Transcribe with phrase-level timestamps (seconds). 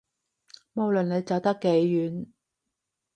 [0.73, 2.25] 無論你走得幾遠